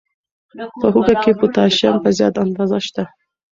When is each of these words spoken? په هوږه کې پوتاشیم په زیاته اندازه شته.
په 0.81 0.85
هوږه 0.93 1.15
کې 1.23 1.31
پوتاشیم 1.39 1.95
په 2.03 2.09
زیاته 2.17 2.39
اندازه 2.45 2.79
شته. 2.85 3.03